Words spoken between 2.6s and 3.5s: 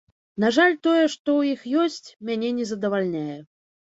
не задавальняе.